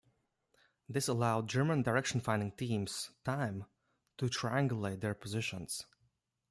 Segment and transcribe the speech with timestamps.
[0.89, 3.65] This allowed German direction finding teams time
[4.17, 5.85] to triangulate their positions.